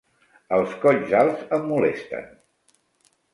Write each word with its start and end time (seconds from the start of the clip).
Els 0.55 0.71
colls 0.85 1.13
alts 1.19 1.43
em 1.59 1.67
molesten. 1.73 2.25